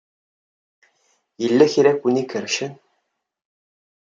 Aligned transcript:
Yella 1.41 1.65
kra 1.73 1.89
ay 1.91 1.97
ken-ikerrcen. 2.01 2.73